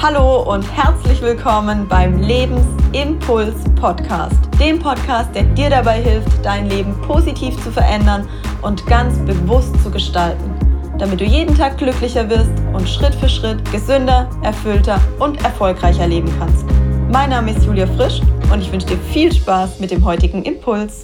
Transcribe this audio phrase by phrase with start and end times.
[0.00, 6.94] Hallo und herzlich willkommen beim Lebensimpuls Podcast, dem Podcast, der dir dabei hilft, dein Leben
[7.00, 8.28] positiv zu verändern
[8.62, 10.54] und ganz bewusst zu gestalten,
[10.98, 16.32] damit du jeden Tag glücklicher wirst und Schritt für Schritt gesünder, erfüllter und erfolgreicher leben
[16.38, 16.64] kannst.
[17.10, 18.20] Mein Name ist Julia Frisch
[18.52, 21.02] und ich wünsche dir viel Spaß mit dem heutigen Impuls.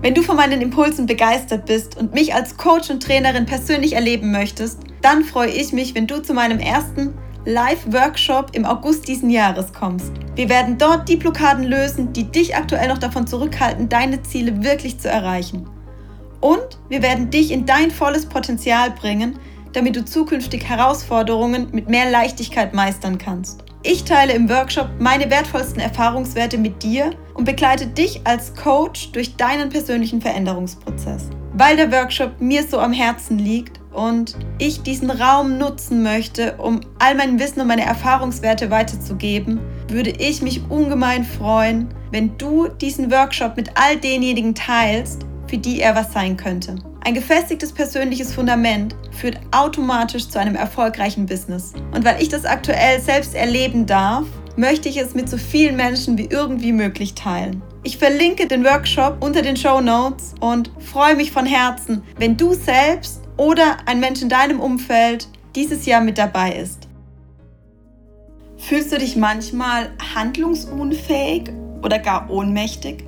[0.00, 4.32] Wenn du von meinen Impulsen begeistert bist und mich als Coach und Trainerin persönlich erleben
[4.32, 7.14] möchtest, dann freue ich mich, wenn du zu meinem ersten
[7.44, 10.12] Live-Workshop im August diesen Jahres kommst.
[10.36, 15.00] Wir werden dort die Blockaden lösen, die dich aktuell noch davon zurückhalten, deine Ziele wirklich
[15.00, 15.68] zu erreichen.
[16.40, 19.38] Und wir werden dich in dein volles Potenzial bringen,
[19.72, 23.64] damit du zukünftig Herausforderungen mit mehr Leichtigkeit meistern kannst.
[23.82, 29.34] Ich teile im Workshop meine wertvollsten Erfahrungswerte mit dir und begleite dich als Coach durch
[29.34, 31.30] deinen persönlichen Veränderungsprozess.
[31.54, 36.80] Weil der Workshop mir so am Herzen liegt und ich diesen Raum nutzen möchte, um
[36.98, 43.10] all mein Wissen und meine Erfahrungswerte weiterzugeben, würde ich mich ungemein freuen, wenn du diesen
[43.10, 46.76] Workshop mit all denjenigen teilst, für die er was sein könnte.
[47.04, 51.72] Ein gefestigtes persönliches Fundament führt automatisch zu einem erfolgreichen Business.
[51.92, 54.24] Und weil ich das aktuell selbst erleben darf,
[54.56, 57.62] möchte ich es mit so vielen Menschen wie irgendwie möglich teilen.
[57.82, 62.54] Ich verlinke den Workshop unter den Show Notes und freue mich von Herzen, wenn du
[62.54, 66.88] selbst oder ein Mensch in deinem Umfeld dieses Jahr mit dabei ist.
[68.56, 71.50] Fühlst du dich manchmal handlungsunfähig
[71.82, 73.04] oder gar ohnmächtig?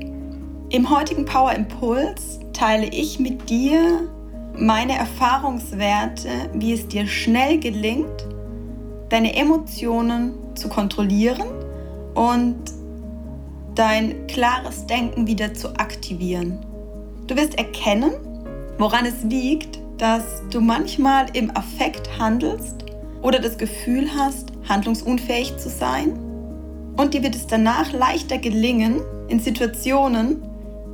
[0.71, 4.11] Im heutigen Power Impuls teile ich mit dir
[4.57, 8.27] meine Erfahrungswerte, wie es dir schnell gelingt,
[9.09, 11.47] deine Emotionen zu kontrollieren
[12.15, 12.57] und
[13.75, 16.59] dein klares Denken wieder zu aktivieren.
[17.27, 18.13] Du wirst erkennen,
[18.79, 22.85] woran es liegt, dass du manchmal im Affekt handelst
[23.23, 26.19] oder das Gefühl hast, handlungsunfähig zu sein.
[26.97, 30.43] Und dir wird es danach leichter gelingen, in Situationen,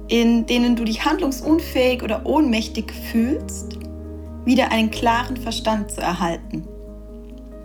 [0.08, 3.78] in denen du dich handlungsunfähig oder ohnmächtig fühlst,
[4.44, 6.66] wieder einen klaren Verstand zu erhalten.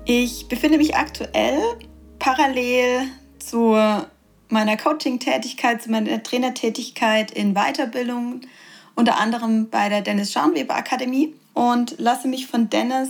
[0.06, 1.60] Ich befinde mich aktuell
[2.20, 3.08] parallel
[3.40, 3.76] zu
[4.50, 8.42] meiner Coaching-Tätigkeit, zu meiner Trainertätigkeit in Weiterbildung,
[8.96, 13.10] unter anderem bei der Dennis Scharnweber Akademie und lasse mich von Dennis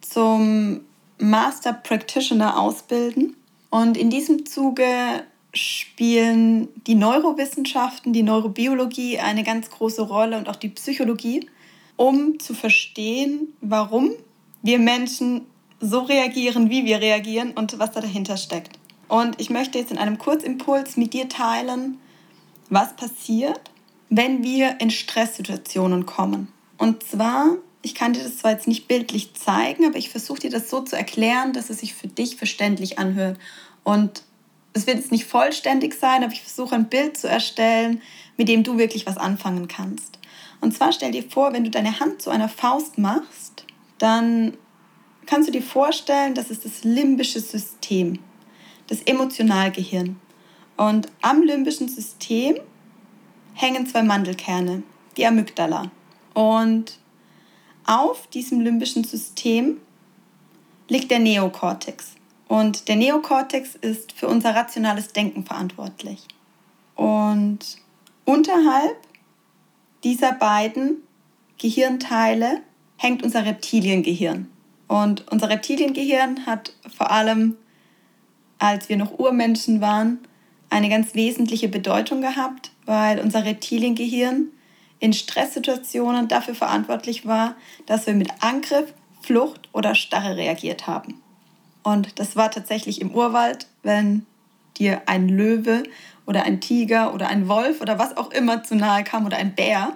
[0.00, 0.80] zum
[1.18, 3.36] Master Practitioner ausbilden.
[3.70, 4.84] Und in diesem Zuge
[5.54, 11.48] spielen die Neurowissenschaften, die Neurobiologie eine ganz große Rolle und auch die Psychologie,
[11.96, 14.10] um zu verstehen, warum
[14.62, 15.42] wir Menschen
[15.80, 18.78] so reagieren, wie wir reagieren und was da dahinter steckt.
[19.08, 21.98] Und ich möchte jetzt in einem Kurzimpuls mit dir teilen,
[22.70, 23.71] was passiert,
[24.14, 26.48] wenn wir in Stresssituationen kommen.
[26.76, 30.50] Und zwar, ich kann dir das zwar jetzt nicht bildlich zeigen, aber ich versuche dir
[30.50, 33.38] das so zu erklären, dass es sich für dich verständlich anhört.
[33.84, 34.22] Und
[34.74, 38.02] es wird jetzt nicht vollständig sein, aber ich versuche ein Bild zu erstellen,
[38.36, 40.18] mit dem du wirklich was anfangen kannst.
[40.60, 43.64] Und zwar stell dir vor, wenn du deine Hand zu einer Faust machst,
[43.96, 44.58] dann
[45.24, 48.18] kannst du dir vorstellen, das ist das limbische System,
[48.88, 50.20] das Emotionalgehirn.
[50.76, 52.56] Und am limbischen System
[53.54, 54.82] hängen zwei Mandelkerne,
[55.16, 55.90] die Amygdala.
[56.34, 56.98] Und
[57.86, 59.78] auf diesem limbischen System
[60.88, 62.14] liegt der Neokortex.
[62.48, 66.26] Und der Neokortex ist für unser rationales Denken verantwortlich.
[66.96, 67.60] Und
[68.24, 68.96] unterhalb
[70.04, 70.98] dieser beiden
[71.58, 72.60] Gehirnteile
[72.96, 74.50] hängt unser Reptiliengehirn.
[74.88, 77.56] Und unser Reptiliengehirn hat vor allem,
[78.58, 80.18] als wir noch Urmenschen waren,
[80.68, 84.48] eine ganz wesentliche Bedeutung gehabt, weil unser Reptiliengehirn
[84.98, 87.56] in Stresssituationen dafür verantwortlich war,
[87.86, 91.20] dass wir mit Angriff, Flucht oder Starre reagiert haben.
[91.82, 94.26] Und das war tatsächlich im Urwald, wenn
[94.78, 95.82] dir ein Löwe
[96.26, 99.54] oder ein Tiger oder ein Wolf oder was auch immer zu nahe kam oder ein
[99.54, 99.92] Bär.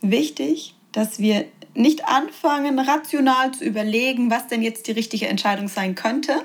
[0.00, 5.94] Wichtig, dass wir nicht anfangen, rational zu überlegen, was denn jetzt die richtige Entscheidung sein
[5.94, 6.44] könnte,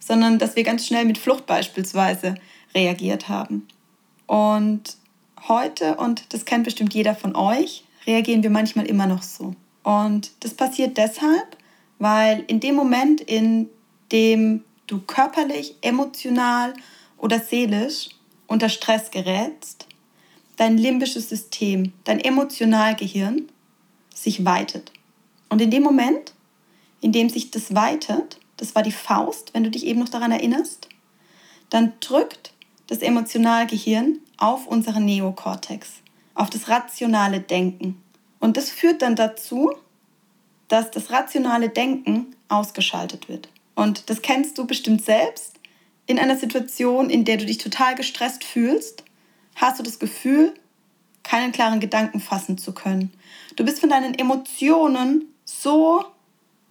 [0.00, 2.34] sondern dass wir ganz schnell mit Flucht beispielsweise
[2.74, 3.66] reagiert haben.
[4.26, 4.96] Und
[5.48, 9.54] heute, und das kennt bestimmt jeder von euch, reagieren wir manchmal immer noch so.
[9.82, 11.56] Und das passiert deshalb,
[11.98, 13.68] weil in dem Moment, in
[14.12, 16.74] dem du körperlich, emotional
[17.18, 18.10] oder seelisch
[18.46, 19.86] unter Stress gerätst,
[20.56, 23.48] dein limbisches System, dein Emotionalgehirn
[24.14, 24.92] sich weitet.
[25.48, 26.32] Und in dem Moment,
[27.00, 30.32] in dem sich das weitet, das war die Faust, wenn du dich eben noch daran
[30.32, 30.88] erinnerst,
[31.70, 32.53] dann drückt
[32.86, 35.88] das Emotionalgehirn auf unseren Neokortex,
[36.34, 38.02] auf das rationale Denken.
[38.40, 39.72] Und das führt dann dazu,
[40.68, 43.48] dass das rationale Denken ausgeschaltet wird.
[43.74, 45.54] Und das kennst du bestimmt selbst.
[46.06, 49.04] In einer Situation, in der du dich total gestresst fühlst,
[49.54, 50.52] hast du das Gefühl,
[51.22, 53.12] keinen klaren Gedanken fassen zu können.
[53.56, 56.04] Du bist von deinen Emotionen so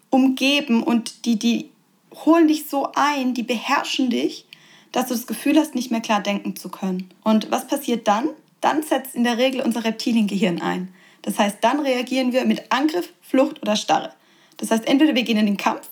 [0.10, 1.71] umgeben und die, die
[2.13, 4.45] holen dich so ein, die beherrschen dich,
[4.93, 7.09] dass du das Gefühl hast, nicht mehr klar denken zu können.
[7.23, 8.29] Und was passiert dann?
[8.61, 10.93] Dann setzt in der Regel unser Reptiliengehirn ein.
[11.23, 14.13] Das heißt, dann reagieren wir mit Angriff, Flucht oder Starre.
[14.57, 15.89] Das heißt, entweder wir gehen in den Kampf,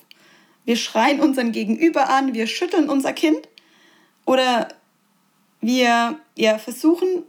[0.64, 3.50] wir schreien unseren Gegenüber an, wir schütteln unser Kind
[4.26, 4.68] oder
[5.60, 7.24] wir ja, versuchen,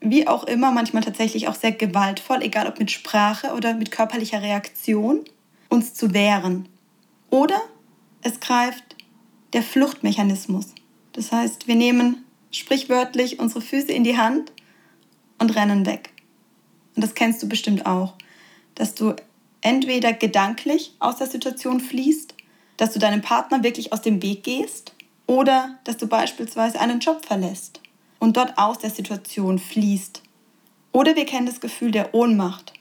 [0.00, 4.42] wie auch immer, manchmal tatsächlich auch sehr gewaltvoll, egal ob mit Sprache oder mit körperlicher
[4.42, 5.24] Reaktion,
[5.70, 6.68] uns zu wehren.
[7.30, 7.60] Oder
[8.22, 8.96] es greift
[9.54, 10.74] der Fluchtmechanismus.
[11.14, 14.52] Das heißt, wir nehmen sprichwörtlich unsere Füße in die Hand
[15.38, 16.10] und rennen weg.
[16.94, 18.14] Und das kennst du bestimmt auch,
[18.74, 19.14] dass du
[19.60, 22.34] entweder gedanklich aus der Situation fließt,
[22.76, 24.94] dass du deinem Partner wirklich aus dem Weg gehst
[25.26, 27.80] oder dass du beispielsweise einen Job verlässt
[28.18, 30.22] und dort aus der Situation fließt.
[30.92, 32.72] Oder wir kennen das Gefühl der Ohnmacht,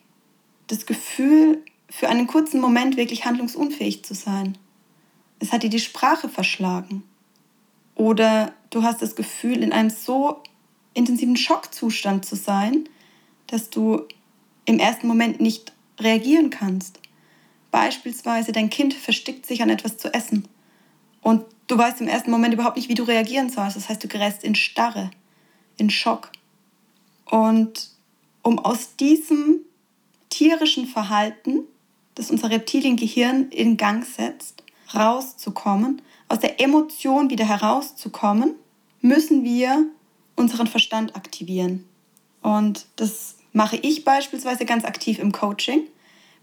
[0.68, 4.58] das Gefühl, für einen kurzen Moment wirklich handlungsunfähig zu sein.
[5.40, 7.04] Es hat dir die Sprache verschlagen.
[7.96, 10.42] Oder du hast das Gefühl, in einem so
[10.94, 12.90] intensiven Schockzustand zu sein,
[13.48, 14.08] dass du
[14.66, 17.00] im ersten Moment nicht reagieren kannst.
[17.72, 20.48] Beispielsweise dein Kind verstickt sich an etwas zu essen
[21.22, 23.78] und du weißt im ersten Moment überhaupt nicht, wie du reagieren sollst.
[23.78, 25.10] Das heißt, du gerätst in Starre,
[25.78, 26.32] in Schock.
[27.26, 27.90] Und
[28.44, 29.62] um aus diesem
[30.30, 31.62] tierischen Verhalten,
[32.16, 34.64] das unser Reptiliengehirn in Gang setzt,
[34.94, 36.02] rauszukommen,
[36.34, 38.56] aus der Emotion wieder herauszukommen,
[39.02, 39.86] müssen wir
[40.36, 41.86] unseren Verstand aktivieren.
[42.42, 45.84] Und das mache ich beispielsweise ganz aktiv im Coaching.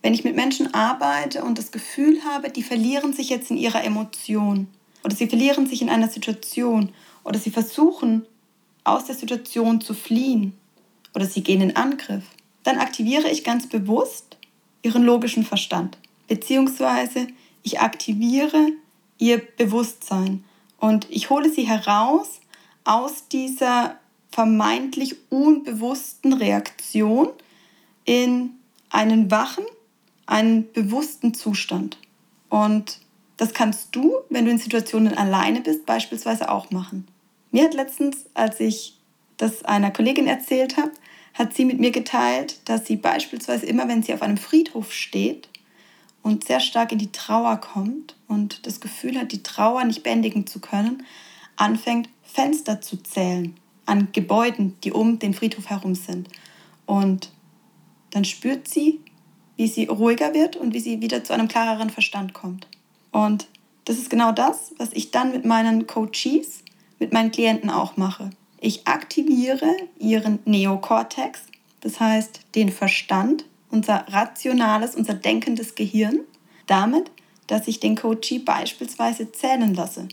[0.01, 3.83] Wenn ich mit Menschen arbeite und das Gefühl habe, die verlieren sich jetzt in ihrer
[3.83, 4.69] Emotion
[5.03, 6.93] oder sie verlieren sich in einer Situation
[7.25, 8.25] oder sie versuchen
[8.85, 10.53] aus der Situation zu fliehen
[11.17, 12.23] oder sie gehen in Angriff,
[12.63, 14.37] dann aktiviere ich ganz bewusst
[14.83, 15.99] ihren logischen Verstand.
[16.29, 17.27] Beziehungsweise
[17.65, 18.69] ich aktiviere
[19.21, 20.45] ihr Bewusstsein
[20.79, 22.41] und ich hole sie heraus
[22.85, 24.01] aus dieser
[24.33, 27.29] vermeintlich unbewussten Reaktion
[28.05, 28.55] in
[28.89, 29.65] einen wachen,
[30.27, 31.99] einen bewussten Zustand.
[32.49, 32.99] Und
[33.37, 37.07] das kannst du, wenn du in Situationen alleine bist, beispielsweise auch machen.
[37.51, 38.99] Mir hat letztens, als ich
[39.37, 40.93] das einer Kollegin erzählt habe,
[41.35, 45.50] hat sie mit mir geteilt, dass sie beispielsweise immer, wenn sie auf einem Friedhof steht
[46.23, 50.47] und sehr stark in die Trauer kommt und das Gefühl hat, die Trauer nicht bändigen
[50.47, 51.05] zu können,
[51.57, 53.57] anfängt, Fenster zu zählen
[53.87, 56.29] an Gebäuden, die um den Friedhof herum sind.
[56.87, 57.31] Und
[58.11, 59.01] dann spürt sie,
[59.57, 62.69] wie sie ruhiger wird und wie sie wieder zu einem klareren Verstand kommt.
[63.11, 63.49] Und
[63.85, 66.63] das ist genau das, was ich dann mit meinen Coaches,
[67.01, 68.31] mit meinen Klienten auch mache.
[68.61, 71.41] Ich aktiviere ihren Neokortex,
[71.81, 76.21] das heißt den Verstand, unser rationales, unser denkendes Gehirn,
[76.67, 77.11] damit,
[77.47, 80.09] dass ich den Coachee beispielsweise zählen lasse.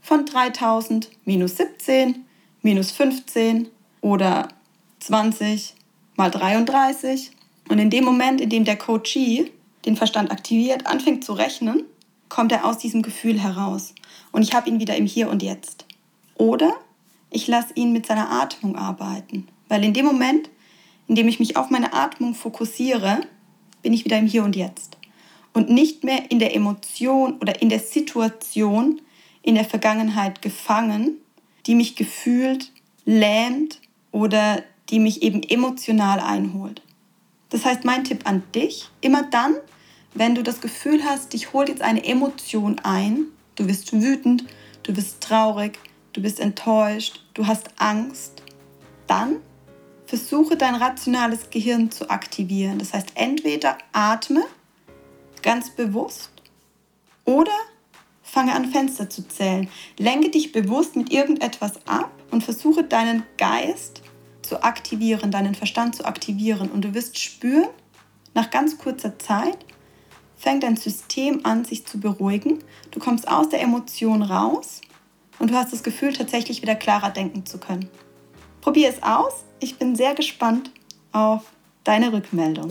[0.00, 2.24] Von 3000 minus 17
[2.62, 3.68] minus 15
[4.00, 4.48] oder
[5.00, 5.74] 20
[6.16, 7.32] mal 33.
[7.68, 9.50] Und in dem Moment, in dem der Coachee
[9.84, 11.84] den Verstand aktiviert, anfängt zu rechnen,
[12.28, 13.94] kommt er aus diesem Gefühl heraus.
[14.30, 15.86] Und ich habe ihn wieder im Hier und Jetzt.
[16.36, 16.72] Oder
[17.30, 19.48] ich lasse ihn mit seiner Atmung arbeiten.
[19.68, 20.50] Weil in dem Moment,
[21.08, 23.20] in dem ich mich auf meine Atmung fokussiere,
[23.82, 24.96] bin ich wieder im Hier und Jetzt.
[25.52, 29.00] Und nicht mehr in der Emotion oder in der Situation
[29.42, 31.16] in der Vergangenheit gefangen,
[31.66, 32.72] die mich gefühlt
[33.04, 33.80] lähmt
[34.12, 36.82] oder die mich eben emotional einholt.
[37.50, 39.54] Das heißt, mein Tipp an dich, immer dann,
[40.14, 43.24] wenn du das Gefühl hast, dich holt jetzt eine Emotion ein,
[43.56, 44.44] du bist wütend,
[44.82, 45.78] du bist traurig,
[46.12, 48.42] du bist enttäuscht, du hast Angst,
[49.06, 49.36] dann
[50.12, 52.78] versuche dein rationales Gehirn zu aktivieren.
[52.78, 54.44] Das heißt, entweder atme
[55.40, 56.30] ganz bewusst
[57.24, 57.54] oder
[58.22, 59.70] Fange an, Fenster zu zählen.
[59.98, 64.02] Lenke dich bewusst mit irgendetwas ab und versuche deinen Geist
[64.42, 66.70] zu aktivieren, deinen Verstand zu aktivieren.
[66.70, 67.70] Und du wirst spüren,
[68.34, 69.64] nach ganz kurzer Zeit
[70.36, 72.62] fängt dein System an, sich zu beruhigen.
[72.90, 74.82] Du kommst aus der Emotion raus
[75.38, 77.88] und du hast das Gefühl, tatsächlich wieder klarer denken zu können.
[78.60, 79.44] Probier es aus.
[79.62, 80.72] Ich bin sehr gespannt
[81.12, 81.42] auf
[81.84, 82.68] deine Rückmeldung.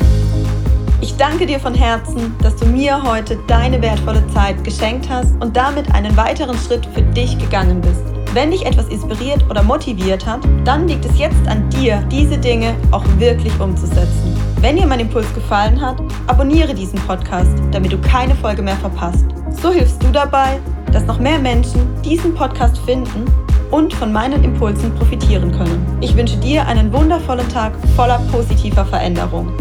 [1.00, 5.56] Ich danke dir von Herzen, dass du mir heute deine wertvolle Zeit geschenkt hast und
[5.56, 8.02] damit einen weiteren Schritt für dich gegangen bist.
[8.34, 12.76] Wenn dich etwas inspiriert oder motiviert hat, dann liegt es jetzt an dir, diese Dinge
[12.92, 14.36] auch wirklich umzusetzen.
[14.60, 19.26] Wenn dir mein Impuls gefallen hat, abonniere diesen Podcast, damit du keine Folge mehr verpasst.
[19.62, 20.60] So hilfst du dabei,
[20.92, 23.26] dass noch mehr Menschen diesen Podcast finden
[23.72, 25.98] und von meinen Impulsen profitieren können.
[26.02, 29.52] Ich wünsche dir einen wundervollen Tag voller positiver Veränderung.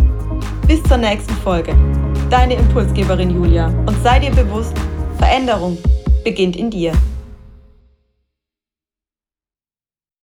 [0.67, 1.75] Bis zur nächsten Folge.
[2.29, 4.77] Deine Impulsgeberin Julia und sei dir bewusst,
[5.19, 5.79] Veränderung
[6.25, 6.93] beginnt in dir.